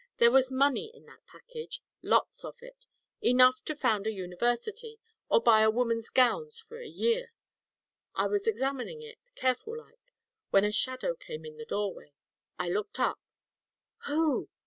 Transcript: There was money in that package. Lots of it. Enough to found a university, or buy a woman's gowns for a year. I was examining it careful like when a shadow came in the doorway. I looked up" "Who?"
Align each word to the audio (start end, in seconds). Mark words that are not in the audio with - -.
There 0.17 0.31
was 0.31 0.51
money 0.51 0.89
in 0.91 1.05
that 1.05 1.27
package. 1.27 1.83
Lots 2.01 2.43
of 2.43 2.55
it. 2.63 2.87
Enough 3.21 3.63
to 3.65 3.75
found 3.75 4.07
a 4.07 4.11
university, 4.11 4.99
or 5.29 5.43
buy 5.43 5.61
a 5.61 5.69
woman's 5.69 6.09
gowns 6.09 6.57
for 6.59 6.79
a 6.81 6.87
year. 6.87 7.33
I 8.15 8.25
was 8.25 8.47
examining 8.47 9.03
it 9.03 9.19
careful 9.35 9.77
like 9.77 9.99
when 10.49 10.65
a 10.65 10.71
shadow 10.71 11.13
came 11.13 11.45
in 11.45 11.57
the 11.57 11.65
doorway. 11.65 12.13
I 12.57 12.69
looked 12.69 12.99
up" 12.99 13.19
"Who?" 14.07 14.49